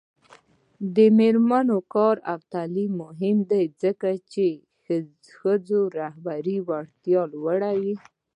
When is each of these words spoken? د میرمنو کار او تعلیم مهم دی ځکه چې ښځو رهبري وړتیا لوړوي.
د 0.95 0.97
میرمنو 1.17 1.77
کار 1.93 2.15
او 2.31 2.39
تعلیم 2.53 2.91
مهم 3.03 3.37
دی 3.51 3.63
ځکه 3.81 4.09
چې 4.31 4.45
ښځو 5.37 5.79
رهبري 5.99 6.57
وړتیا 6.67 7.21
لوړوي. 7.33 7.93